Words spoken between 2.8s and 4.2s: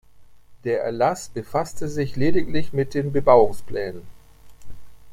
den Bebauungsplänen.